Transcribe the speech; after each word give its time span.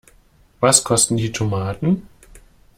Was 0.61 0.83
kosten 0.83 1.15
die 1.15 1.31
Tomaten? 1.31 2.07